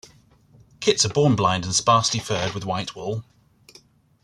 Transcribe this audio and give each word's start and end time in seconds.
Kits 0.79 1.05
are 1.05 1.13
born 1.13 1.35
blind 1.35 1.63
and 1.63 1.75
sparsely 1.75 2.19
furred 2.19 2.53
with 2.55 2.65
white 2.65 2.95
wool. 2.95 3.23